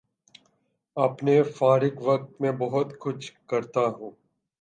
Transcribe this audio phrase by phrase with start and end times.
[0.97, 4.11] اپنے فارغ وقت میں بہت کچھ کرتا ہوں